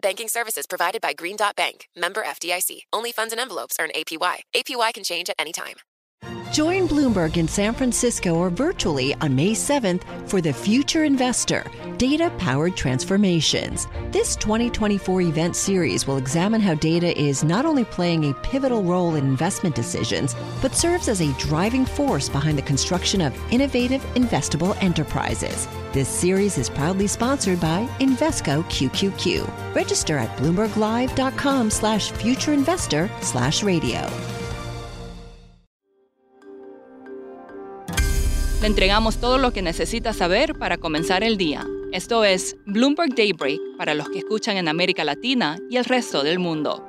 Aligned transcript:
Banking 0.00 0.28
services 0.28 0.66
provided 0.66 1.00
by 1.00 1.12
Green 1.12 1.36
Dot 1.36 1.56
Bank, 1.56 1.88
member 1.96 2.22
FDIC. 2.22 2.82
Only 2.92 3.10
funds 3.10 3.32
and 3.32 3.40
envelopes 3.40 3.76
earn 3.80 3.90
APY. 3.96 4.42
APY 4.54 4.94
can 4.94 5.04
change 5.04 5.28
at 5.28 5.36
any 5.38 5.52
time. 5.52 5.87
Join 6.58 6.88
Bloomberg 6.88 7.36
in 7.36 7.46
San 7.46 7.72
Francisco 7.72 8.34
or 8.34 8.50
virtually 8.50 9.14
on 9.20 9.36
May 9.36 9.52
7th 9.52 10.02
for 10.28 10.40
the 10.40 10.52
Future 10.52 11.04
Investor 11.04 11.64
Data 11.98 12.32
Powered 12.38 12.76
Transformations. 12.76 13.86
This 14.10 14.34
2024 14.34 15.20
event 15.20 15.54
series 15.54 16.06
will 16.06 16.16
examine 16.16 16.60
how 16.60 16.74
data 16.74 17.16
is 17.16 17.44
not 17.44 17.64
only 17.64 17.84
playing 17.84 18.24
a 18.24 18.34
pivotal 18.34 18.82
role 18.82 19.14
in 19.14 19.24
investment 19.24 19.76
decisions, 19.76 20.34
but 20.60 20.74
serves 20.74 21.08
as 21.08 21.20
a 21.20 21.32
driving 21.34 21.84
force 21.84 22.28
behind 22.28 22.58
the 22.58 22.62
construction 22.62 23.20
of 23.20 23.52
innovative, 23.52 24.02
investable 24.16 24.76
enterprises. 24.82 25.68
This 25.92 26.08
series 26.08 26.58
is 26.58 26.68
proudly 26.68 27.06
sponsored 27.06 27.60
by 27.60 27.86
Invesco 28.00 28.64
QQQ. 28.64 29.76
Register 29.76 30.18
at 30.18 30.36
bloomberglive.com 30.38 31.70
slash 31.70 32.10
futureinvestor 32.10 33.08
slash 33.22 33.62
radio. 33.62 34.10
Le 38.60 38.66
entregamos 38.66 39.18
todo 39.18 39.38
lo 39.38 39.52
que 39.52 39.62
necesita 39.62 40.12
saber 40.12 40.58
para 40.58 40.78
comenzar 40.78 41.22
el 41.22 41.36
día. 41.36 41.64
Esto 41.92 42.24
es 42.24 42.56
Bloomberg 42.66 43.14
Daybreak 43.14 43.60
para 43.76 43.94
los 43.94 44.08
que 44.08 44.18
escuchan 44.18 44.56
en 44.56 44.66
América 44.66 45.04
Latina 45.04 45.58
y 45.70 45.76
el 45.76 45.84
resto 45.84 46.24
del 46.24 46.40
mundo. 46.40 46.84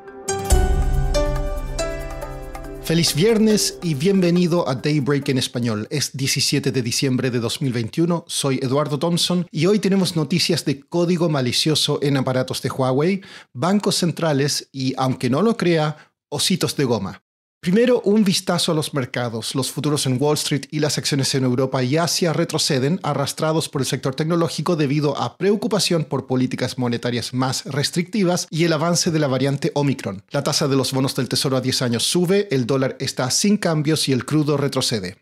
Feliz 2.82 3.14
viernes 3.14 3.78
y 3.84 3.94
bienvenido 3.94 4.68
a 4.68 4.74
Daybreak 4.74 5.30
en 5.30 5.38
español. 5.38 5.88
Es 5.92 6.18
17 6.18 6.72
de 6.72 6.82
diciembre 6.82 7.30
de 7.30 7.40
2021, 7.40 8.26
soy 8.28 8.60
Eduardo 8.64 8.98
Thompson 8.98 9.46
y 9.52 9.68
hoy 9.68 9.78
tenemos 9.78 10.16
noticias 10.16 10.66
de 10.66 10.80
código 10.80 11.30
malicioso 11.30 12.00
en 12.02 12.18
aparatos 12.18 12.64
de 12.64 12.72
Huawei, 12.72 13.22
bancos 13.54 13.98
centrales 13.98 14.70
y, 14.72 14.96
aunque 14.98 15.30
no 15.30 15.44
lo 15.44 15.56
crea, 15.56 15.98
ositos 16.30 16.76
de 16.76 16.86
goma. 16.86 17.22
Primero, 17.62 18.00
un 18.06 18.24
vistazo 18.24 18.72
a 18.72 18.76
los 18.76 18.94
mercados. 18.94 19.54
Los 19.54 19.70
futuros 19.70 20.06
en 20.06 20.16
Wall 20.18 20.36
Street 20.36 20.68
y 20.72 20.80
las 20.80 20.98
acciones 20.98 21.36
en 21.36 21.44
Europa 21.44 21.84
y 21.84 21.98
Asia 21.98 22.32
retroceden, 22.32 23.02
arrastrados 23.04 23.68
por 23.68 23.82
el 23.82 23.86
sector 23.86 24.16
tecnológico 24.16 24.78
debido 24.78 25.20
a 25.22 25.36
preocupación 25.36 26.06
por 26.06 26.26
políticas 26.26 26.78
monetarias 26.78 27.34
más 27.34 27.66
restrictivas 27.66 28.48
y 28.50 28.64
el 28.64 28.72
avance 28.72 29.12
de 29.12 29.20
la 29.20 29.28
variante 29.28 29.74
Omicron. 29.76 30.24
La 30.30 30.42
tasa 30.42 30.70
de 30.70 30.78
los 30.78 30.94
bonos 30.94 31.18
del 31.18 31.28
Tesoro 31.28 31.58
a 31.58 31.62
10 31.62 31.82
años 31.82 32.04
sube, 32.04 32.48
el 32.50 32.66
dólar 32.66 32.96
está 33.02 33.30
sin 33.30 33.58
cambios 33.58 34.08
y 34.08 34.14
el 34.14 34.24
crudo 34.24 34.56
retrocede. 34.56 35.18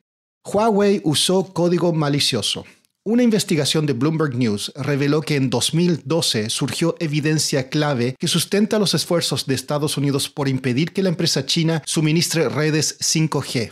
Huawei 0.46 1.02
usó 1.04 1.52
código 1.54 1.92
malicioso. 1.92 2.66
Una 3.10 3.24
investigación 3.24 3.86
de 3.86 3.94
Bloomberg 3.94 4.36
News 4.36 4.74
reveló 4.76 5.22
que 5.22 5.38
en 5.38 5.50
2012 5.50 6.50
surgió 6.50 6.98
evidencia 7.00 7.70
clave 7.70 8.18
que 8.20 8.28
sustenta 8.28 8.80
los 8.80 8.94
esfuerzos 8.94 9.46
de 9.46 9.56
Estados 9.56 9.96
Unidos 9.96 10.28
por 10.28 10.50
impedir 10.50 10.92
que 10.92 11.02
la 11.04 11.08
empresa 11.08 11.46
china 11.46 11.82
suministre 11.86 12.50
redes 12.50 13.00
5G. 13.00 13.72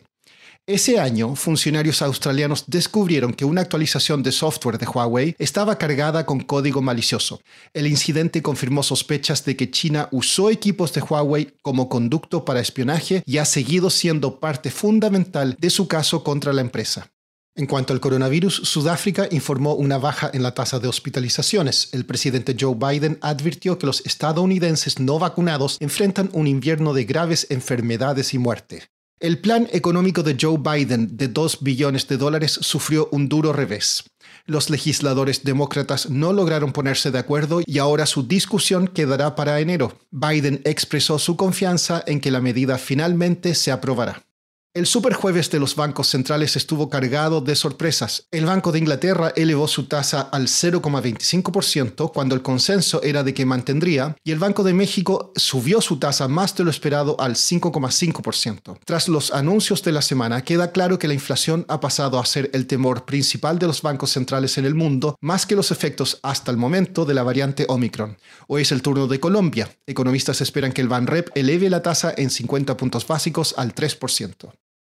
Ese 0.65 0.99
año, 1.01 1.35
funcionarios 1.35 2.01
australianos 2.01 2.63
descubrieron 2.67 3.33
que 3.33 3.43
una 3.43 3.59
actualización 3.59 4.23
de 4.23 4.31
software 4.31 4.77
de 4.77 4.87
Huawei 4.87 5.35
estaba 5.37 5.77
cargada 5.77 6.25
con 6.25 6.39
código 6.39 6.81
malicioso. 6.81 7.41
El 7.73 7.87
incidente 7.87 8.41
confirmó 8.41 8.83
sospechas 8.83 9.43
de 9.43 9.57
que 9.57 9.69
China 9.69 10.07
usó 10.13 10.49
equipos 10.49 10.93
de 10.93 11.01
Huawei 11.01 11.51
como 11.61 11.89
conducto 11.89 12.45
para 12.45 12.61
espionaje 12.61 13.21
y 13.25 13.39
ha 13.39 13.45
seguido 13.45 13.89
siendo 13.89 14.39
parte 14.39 14.71
fundamental 14.71 15.57
de 15.59 15.69
su 15.71 15.89
caso 15.89 16.23
contra 16.23 16.53
la 16.53 16.61
empresa. 16.61 17.11
En 17.57 17.67
cuanto 17.67 17.93
al 17.93 18.01
coronavirus, 18.01 18.53
Sudáfrica 18.65 19.29
informó 19.31 19.75
una 19.75 19.97
baja 19.97 20.29
en 20.33 20.43
la 20.43 20.53
tasa 20.53 20.79
de 20.79 20.89
hospitalizaciones. 20.89 21.87
El 21.93 22.05
presidente 22.05 22.53
Joe 22.59 22.75
Biden 22.75 23.17
advirtió 23.21 23.79
que 23.79 23.85
los 23.85 24.05
estadounidenses 24.05 24.99
no 24.99 25.19
vacunados 25.19 25.77
enfrentan 25.79 26.29
un 26.33 26.47
invierno 26.47 26.93
de 26.93 27.05
graves 27.05 27.47
enfermedades 27.49 28.33
y 28.33 28.39
muerte. 28.39 28.83
El 29.21 29.39
plan 29.39 29.69
económico 29.71 30.21
de 30.21 30.35
Joe 30.39 30.57
Biden 30.57 31.15
de 31.15 31.29
2 31.29 31.59
billones 31.61 32.09
de 32.09 32.17
dólares 32.17 32.51
sufrió 32.51 33.07
un 33.13 33.29
duro 33.29 33.53
revés. 33.53 34.03
Los 34.45 34.69
legisladores 34.69 35.45
demócratas 35.45 36.09
no 36.09 36.33
lograron 36.33 36.73
ponerse 36.73 37.09
de 37.09 37.19
acuerdo 37.19 37.61
y 37.65 37.79
ahora 37.79 38.05
su 38.05 38.27
discusión 38.27 38.89
quedará 38.89 39.33
para 39.35 39.61
enero. 39.61 39.97
Biden 40.11 40.59
expresó 40.65 41.19
su 41.19 41.37
confianza 41.37 42.03
en 42.05 42.19
que 42.19 42.31
la 42.31 42.41
medida 42.41 42.77
finalmente 42.77 43.55
se 43.55 43.71
aprobará. 43.71 44.25
El 44.75 44.87
superjueves 44.87 45.49
de 45.51 45.57
los 45.57 45.77
bancos 45.77 46.09
centrales 46.09 46.57
estuvo 46.57 46.89
cargado 46.89 47.39
de 47.39 47.55
sorpresas. 47.55 48.27
El 48.29 48.45
Banco 48.45 48.73
de 48.73 48.79
Inglaterra 48.79 49.31
elevó 49.37 49.69
su 49.69 49.85
tasa 49.85 50.19
al 50.19 50.47
0,25% 50.47 52.11
cuando 52.11 52.35
el 52.35 52.41
consenso 52.41 53.01
era 53.01 53.23
de 53.23 53.33
que 53.33 53.45
mantendría 53.45 54.17
y 54.25 54.33
el 54.33 54.39
Banco 54.39 54.63
de 54.63 54.73
México 54.73 55.31
subió 55.37 55.79
su 55.79 55.97
tasa 55.97 56.27
más 56.27 56.57
de 56.57 56.65
lo 56.65 56.69
esperado 56.69 57.15
al 57.21 57.35
5,5%. 57.35 58.77
Tras 58.83 59.07
los 59.07 59.31
anuncios 59.31 59.81
de 59.81 59.93
la 59.93 60.01
semana, 60.01 60.41
queda 60.41 60.73
claro 60.73 60.99
que 60.99 61.07
la 61.07 61.13
inflación 61.13 61.65
ha 61.69 61.79
pasado 61.79 62.19
a 62.19 62.25
ser 62.25 62.49
el 62.51 62.67
temor 62.67 63.05
principal 63.05 63.57
de 63.57 63.67
los 63.67 63.81
bancos 63.81 64.11
centrales 64.11 64.57
en 64.57 64.65
el 64.65 64.75
mundo, 64.75 65.15
más 65.21 65.45
que 65.45 65.55
los 65.55 65.71
efectos 65.71 66.19
hasta 66.21 66.51
el 66.51 66.57
momento 66.57 67.05
de 67.05 67.13
la 67.13 67.23
variante 67.23 67.65
Omicron. 67.69 68.17
Hoy 68.49 68.63
es 68.63 68.73
el 68.73 68.81
turno 68.81 69.07
de 69.07 69.21
Colombia. 69.21 69.69
Economistas 69.87 70.41
esperan 70.41 70.73
que 70.73 70.81
el 70.81 70.89
Banrep 70.89 71.29
eleve 71.33 71.69
la 71.69 71.81
tasa 71.81 72.13
en 72.17 72.29
50 72.29 72.75
puntos 72.75 73.07
básicos 73.07 73.55
al 73.57 73.73
3%. 73.73 74.51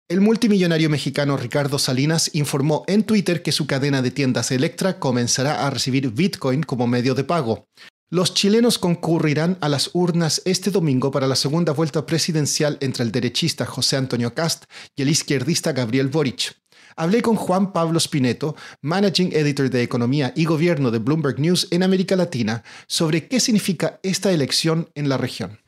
El 0.09 0.21
multimillonario 0.21 0.89
mexicano 0.89 1.37
Ricardo 1.37 1.77
Salinas 1.77 2.31
informó 2.33 2.83
en 2.87 3.03
Twitter 3.03 3.43
que 3.43 3.51
su 3.51 3.67
cadena 3.67 4.01
de 4.01 4.09
tiendas 4.09 4.49
Electra 4.49 4.97
comenzará 4.97 5.67
a 5.67 5.69
recibir 5.69 6.09
Bitcoin 6.09 6.63
como 6.63 6.87
medio 6.87 7.13
de 7.13 7.23
pago. 7.23 7.67
Los 8.09 8.33
chilenos 8.33 8.79
concurrirán 8.79 9.59
a 9.61 9.69
las 9.69 9.91
urnas 9.93 10.41
este 10.45 10.71
domingo 10.71 11.11
para 11.11 11.27
la 11.27 11.35
segunda 11.35 11.73
vuelta 11.73 12.07
presidencial 12.07 12.79
entre 12.81 13.03
el 13.03 13.11
derechista 13.11 13.67
José 13.67 13.97
Antonio 13.97 14.33
Cast 14.33 14.65
y 14.95 15.03
el 15.03 15.09
izquierdista 15.09 15.73
Gabriel 15.73 16.07
Boric. 16.07 16.55
Hablé 16.95 17.21
con 17.21 17.35
Juan 17.35 17.71
Pablo 17.71 17.99
Spineto, 17.99 18.55
Managing 18.81 19.31
Editor 19.31 19.69
de 19.69 19.83
Economía 19.83 20.33
y 20.35 20.45
Gobierno 20.45 20.89
de 20.89 20.97
Bloomberg 20.97 21.39
News 21.39 21.67
en 21.69 21.83
América 21.83 22.15
Latina, 22.15 22.63
sobre 22.87 23.27
qué 23.27 23.39
significa 23.39 23.99
esta 24.01 24.31
elección 24.31 24.89
en 24.95 25.07
la 25.07 25.17
región. 25.17 25.59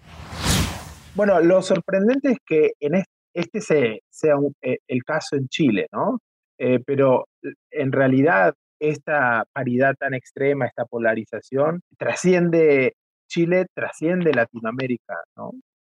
Bueno, 1.13 1.39
lo 1.41 1.61
sorprendente 1.61 2.31
es 2.31 2.37
que 2.43 2.71
en 2.79 2.95
este 2.95 3.20
este 3.33 3.61
sea 3.61 4.35
eh, 4.61 4.77
el 4.87 5.03
caso 5.03 5.35
en 5.35 5.47
Chile, 5.47 5.87
¿no? 5.91 6.19
Eh, 6.57 6.79
pero 6.85 7.25
en 7.71 7.91
realidad 7.91 8.53
esta 8.79 9.45
paridad 9.53 9.95
tan 9.99 10.13
extrema, 10.13 10.65
esta 10.65 10.85
polarización, 10.85 11.81
trasciende 11.97 12.93
Chile, 13.27 13.67
trasciende 13.73 14.33
Latinoamérica, 14.33 15.15
¿no? 15.37 15.51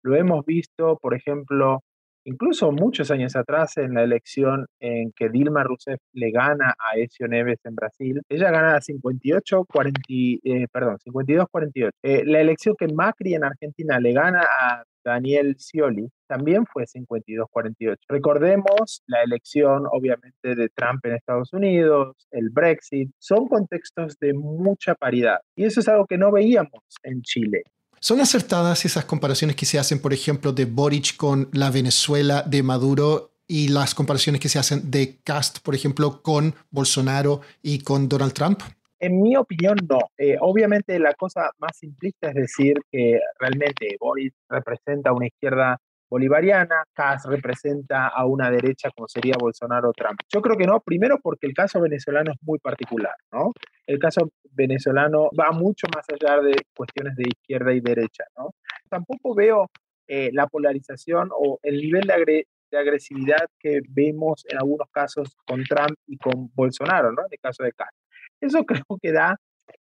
Lo 0.02 0.16
hemos 0.16 0.44
visto, 0.44 0.98
por 1.00 1.14
ejemplo, 1.14 1.80
incluso 2.24 2.72
muchos 2.72 3.10
años 3.10 3.36
atrás 3.36 3.76
en 3.76 3.94
la 3.94 4.02
elección 4.02 4.66
en 4.80 5.12
que 5.16 5.28
Dilma 5.28 5.64
Rousseff 5.64 6.00
le 6.12 6.30
gana 6.30 6.74
a 6.78 6.96
Ezio 6.98 7.28
Neves 7.28 7.60
en 7.64 7.74
Brasil, 7.74 8.22
ella 8.28 8.50
gana 8.50 8.80
58, 8.80 9.64
40, 9.64 10.00
eh, 10.08 10.66
perdón, 10.72 10.98
52, 10.98 11.46
48. 11.50 11.90
la 12.02 12.40
elección 12.40 12.74
que 12.78 12.88
Macri 12.88 13.34
en 13.34 13.44
Argentina 13.44 13.98
le 14.00 14.12
gana 14.12 14.42
a 14.42 14.84
Daniel 15.04 15.56
Scioli, 15.58 16.08
también 16.26 16.64
fue 16.66 16.84
52-48. 16.84 17.96
Recordemos 18.08 19.02
la 19.06 19.22
elección, 19.22 19.84
obviamente, 19.90 20.54
de 20.54 20.68
Trump 20.70 21.04
en 21.04 21.14
Estados 21.14 21.52
Unidos, 21.52 22.16
el 22.30 22.50
Brexit, 22.50 23.10
son 23.18 23.48
contextos 23.48 24.18
de 24.18 24.32
mucha 24.34 24.94
paridad. 24.94 25.38
Y 25.56 25.64
eso 25.64 25.80
es 25.80 25.88
algo 25.88 26.06
que 26.06 26.18
no 26.18 26.32
veíamos 26.32 26.82
en 27.02 27.22
Chile. 27.22 27.62
¿Son 28.00 28.20
acertadas 28.20 28.84
esas 28.84 29.04
comparaciones 29.04 29.54
que 29.54 29.66
se 29.66 29.78
hacen, 29.78 30.00
por 30.00 30.12
ejemplo, 30.12 30.52
de 30.52 30.64
Boric 30.64 31.16
con 31.16 31.48
la 31.52 31.70
Venezuela 31.70 32.42
de 32.42 32.62
Maduro 32.62 33.30
y 33.46 33.68
las 33.68 33.94
comparaciones 33.94 34.40
que 34.40 34.48
se 34.48 34.58
hacen 34.58 34.90
de 34.90 35.20
Cast, 35.22 35.60
por 35.60 35.74
ejemplo, 35.74 36.20
con 36.22 36.54
Bolsonaro 36.70 37.42
y 37.62 37.80
con 37.80 38.08
Donald 38.08 38.32
Trump? 38.32 38.60
En 39.02 39.20
mi 39.20 39.34
opinión, 39.36 39.76
no. 39.90 39.98
Eh, 40.16 40.36
obviamente 40.38 40.96
la 41.00 41.12
cosa 41.14 41.50
más 41.58 41.76
simplista 41.76 42.28
es 42.28 42.34
decir 42.34 42.76
que 42.88 43.18
realmente 43.40 43.96
Boric 43.98 44.32
representa 44.48 45.12
una 45.12 45.26
izquierda 45.26 45.76
bolivariana, 46.08 46.84
Kass 46.94 47.24
representa 47.24 48.06
a 48.06 48.24
una 48.26 48.48
derecha 48.48 48.90
como 48.94 49.08
sería 49.08 49.34
Bolsonaro 49.40 49.88
o 49.88 49.92
Trump. 49.92 50.20
Yo 50.32 50.40
creo 50.40 50.56
que 50.56 50.66
no, 50.66 50.78
primero 50.78 51.18
porque 51.20 51.48
el 51.48 51.52
caso 51.52 51.80
venezolano 51.80 52.30
es 52.30 52.38
muy 52.42 52.60
particular, 52.60 53.14
¿no? 53.32 53.50
El 53.88 53.98
caso 53.98 54.30
venezolano 54.52 55.30
va 55.36 55.50
mucho 55.50 55.88
más 55.92 56.06
allá 56.08 56.40
de 56.40 56.54
cuestiones 56.72 57.16
de 57.16 57.24
izquierda 57.26 57.72
y 57.72 57.80
derecha, 57.80 58.22
¿no? 58.38 58.50
Tampoco 58.88 59.34
veo 59.34 59.68
eh, 60.06 60.30
la 60.32 60.46
polarización 60.46 61.30
o 61.32 61.58
el 61.64 61.78
nivel 61.78 62.06
de, 62.06 62.46
agresividad 62.74 63.48
que 63.58 63.80
vemos 63.88 64.44
en 64.48 64.58
algunos 64.58 64.88
casos 64.90 65.36
con 65.44 65.64
Trump 65.64 65.94
y 66.06 66.16
con 66.18 66.50
Bolsonaro, 66.54 67.10
¿no? 67.10 67.22
En 67.22 67.32
el 67.32 67.40
caso 67.40 67.64
de 67.64 67.72
Kass. 67.72 68.01
Eso 68.42 68.64
creo 68.66 68.98
que 69.00 69.12
da 69.12 69.36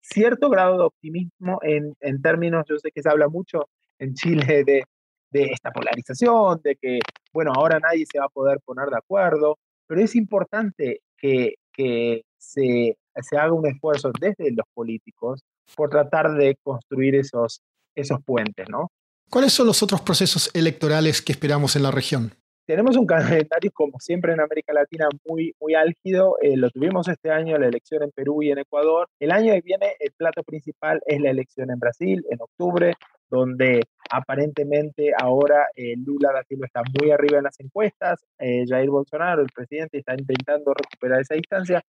cierto 0.01 0.49
grado 0.49 0.79
de 0.79 0.85
optimismo 0.85 1.59
en, 1.63 1.95
en 2.01 2.23
términos, 2.23 2.65
yo 2.69 2.79
sé 2.79 2.91
que 2.91 3.03
se 3.03 3.11
habla 3.11 3.29
mucho 3.29 3.69
en 3.99 4.15
Chile 4.15 4.65
de 4.65 4.85
de 5.35 5.47
esta 5.53 5.73
polarización, 5.73 6.61
de 6.63 6.77
que, 6.77 7.01
bueno, 7.33 7.53
ahora 7.55 7.81
nadie 7.81 8.07
se 8.11 8.21
va 8.21 8.27
a 8.27 8.29
poder 8.29 8.61
poner 8.65 8.89
de 8.89 8.97
acuerdo, 8.97 9.59
pero 9.87 10.01
es 10.01 10.15
importante 10.15 11.01
que, 11.19 11.57
que 11.73 12.23
se, 12.39 12.97
se 13.21 13.37
haga 13.37 13.53
un 13.53 13.67
esfuerzo 13.67 14.13
desde 14.19 14.53
los 14.53 14.67
políticos 14.73 15.41
por 15.75 15.91
tratar 15.91 16.35
de 16.35 16.57
construir 16.63 17.17
esos, 17.17 17.61
esos 17.97 18.19
puentes, 18.25 18.69
¿no? 18.71 18.93
¿Cuáles 19.29 19.53
son 19.53 19.67
los 19.67 19.83
otros 19.83 20.03
procesos 20.03 20.51
electorales 20.55 21.21
que 21.21 21.33
esperamos 21.33 21.75
en 21.75 21.83
la 21.83 21.91
región? 21.91 22.33
Tenemos 22.67 22.97
un 22.97 23.07
calendario, 23.07 23.71
como 23.73 23.99
siempre 24.01 24.33
en 24.33 24.41
América 24.41 24.73
Latina, 24.73 25.07
muy, 25.27 25.55
muy 25.61 25.75
álgido. 25.75 26.37
Eh, 26.41 26.57
lo 26.57 26.71
tuvimos 26.71 27.09
este 27.09 27.31
año, 27.31 27.59
la 27.59 27.67
elección 27.67 28.03
en 28.03 28.11
Perú 28.11 28.43
y 28.43 28.51
en 28.51 28.59
Ecuador. 28.59 29.09
El 29.21 29.33
año 29.33 29.53
que 29.53 29.61
viene, 29.61 29.95
el 29.99 30.13
plato 30.13 30.43
principal 30.43 31.01
es 31.07 31.21
la 31.21 31.31
elección 31.31 31.71
en 31.71 31.79
Brasil, 31.79 32.25
en 32.31 32.41
octubre 32.41 32.95
donde 33.29 33.83
aparentemente 34.11 35.13
ahora 35.19 35.67
eh, 35.75 35.95
Lula 35.97 36.31
da 36.33 36.45
Silva 36.45 36.67
está 36.67 36.83
muy 37.01 37.11
arriba 37.11 37.39
en 37.39 37.45
las 37.45 37.59
encuestas, 37.59 38.25
eh, 38.39 38.65
Jair 38.69 38.91
Bolsonaro, 38.91 39.43
el 39.43 39.49
presidente, 39.55 39.99
está 39.99 40.15
intentando 40.15 40.73
recuperar 40.73 41.21
esa 41.21 41.35
distancia. 41.35 41.83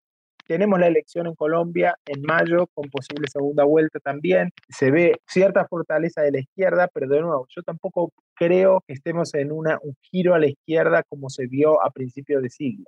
Tenemos 0.48 0.80
la 0.80 0.88
elección 0.88 1.26
en 1.26 1.34
Colombia 1.34 1.98
en 2.06 2.22
mayo 2.22 2.68
con 2.74 2.88
posible 2.90 3.28
segunda 3.28 3.64
vuelta 3.64 4.00
también. 4.00 4.52
Se 4.70 4.92
ve 4.92 5.20
cierta 5.28 5.66
fortaleza 5.68 6.22
de 6.22 6.32
la 6.32 6.40
izquierda, 6.40 6.88
pero 6.94 7.08
de 7.08 7.22
nuevo, 7.22 7.48
yo 7.50 7.64
tampoco 7.64 8.14
creo 8.36 8.84
que 8.88 8.94
estemos 8.94 9.34
en 9.34 9.52
una, 9.52 9.80
un 9.82 9.96
giro 10.04 10.36
a 10.36 10.40
la 10.40 10.48
izquierda 10.48 11.02
como 11.10 11.32
se 11.32 11.48
vio 11.48 11.84
a 11.84 11.90
principios 11.90 12.44
de 12.44 12.50
siglo. 12.52 12.86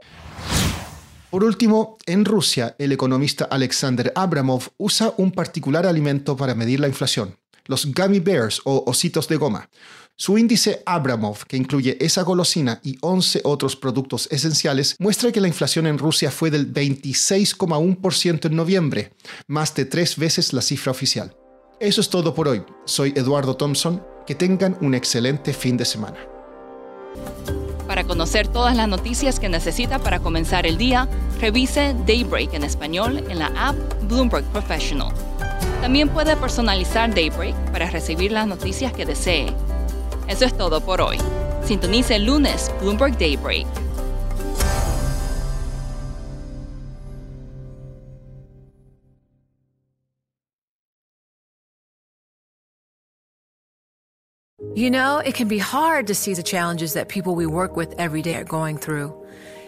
Por 1.31 1.43
último, 1.43 1.97
en 2.05 2.25
Rusia, 2.25 2.75
el 2.77 2.91
economista 2.91 3.45
Alexander 3.45 4.13
Abramov 4.15 4.69
usa 4.77 5.13
un 5.17 5.31
particular 5.31 5.85
alimento 5.85 6.37
para 6.37 6.55
medir 6.55 6.79
la 6.79 6.87
inflación, 6.87 7.35
los 7.67 7.85
gummy 7.93 8.19
bears 8.19 8.61
o 8.65 8.83
ositos 8.87 9.27
de 9.27 9.35
goma. 9.35 9.69
Su 10.15 10.37
índice 10.37 10.81
Abramov, 10.85 11.45
que 11.45 11.57
incluye 11.57 11.95
esa 12.03 12.23
golosina 12.23 12.79
y 12.83 12.97
11 13.01 13.41
otros 13.43 13.75
productos 13.75 14.27
esenciales, 14.31 14.95
muestra 14.97 15.31
que 15.31 15.41
la 15.41 15.47
inflación 15.47 15.85
en 15.85 15.99
Rusia 15.99 16.31
fue 16.31 16.49
del 16.49 16.73
26,1% 16.73 18.45
en 18.45 18.55
noviembre, 18.55 19.13
más 19.45 19.75
de 19.75 19.85
tres 19.85 20.17
veces 20.17 20.53
la 20.53 20.63
cifra 20.63 20.91
oficial. 20.91 21.35
Eso 21.79 22.01
es 22.01 22.09
todo 22.09 22.33
por 22.33 22.47
hoy. 22.47 22.63
Soy 22.85 23.13
Eduardo 23.15 23.55
Thompson. 23.55 24.03
Que 24.25 24.35
tengan 24.35 24.77
un 24.81 24.93
excelente 24.93 25.53
fin 25.53 25.77
de 25.77 25.85
semana. 25.85 26.17
Para 27.87 28.03
conocer 28.03 28.49
todas 28.49 28.75
las 28.75 28.89
noticias 28.89 29.39
que 29.39 29.47
necesita 29.47 29.99
para 29.99 30.19
comenzar 30.19 30.65
el 30.65 30.77
día, 30.77 31.07
revise 31.39 31.95
Daybreak 32.05 32.53
en 32.53 32.65
español 32.65 33.23
en 33.29 33.39
la 33.39 33.47
app 33.55 33.75
Bloomberg 34.09 34.43
Professional. 34.51 35.13
También 35.81 36.09
puede 36.09 36.35
personalizar 36.35 37.13
Daybreak 37.13 37.55
para 37.71 37.89
recibir 37.89 38.31
las 38.31 38.47
noticias 38.47 38.93
que 38.93 39.05
desee. 39.05 39.53
Eso 40.27 40.45
es 40.45 40.57
todo 40.57 40.81
por 40.81 41.01
hoy. 41.01 41.17
Sintonice 41.63 42.15
el 42.15 42.25
lunes 42.25 42.71
Bloomberg 42.81 43.17
Daybreak. 43.17 43.67
You 54.77 54.91
know, 54.91 55.17
it 55.17 55.33
can 55.33 55.47
be 55.47 55.57
hard 55.57 56.05
to 56.05 56.13
see 56.13 56.35
the 56.35 56.43
challenges 56.43 56.93
that 56.93 57.07
people 57.07 57.33
we 57.33 57.47
work 57.47 57.75
with 57.75 57.95
every 57.97 58.21
day 58.21 58.35
are 58.35 58.43
going 58.43 58.77
through. 58.77 59.11